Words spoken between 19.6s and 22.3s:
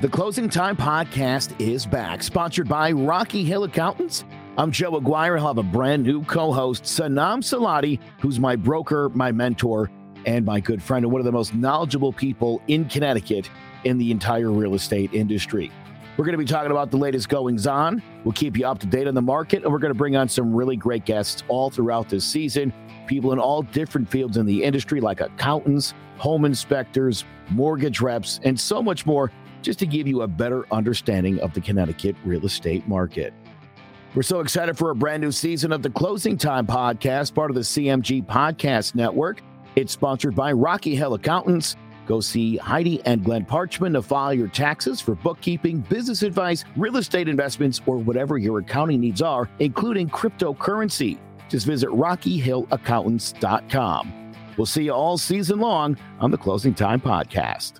and we're going to bring on some really great guests all throughout this